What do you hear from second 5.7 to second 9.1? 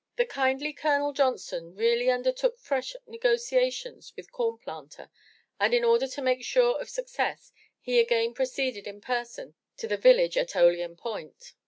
in order to make sure of success, he again pro ceeded in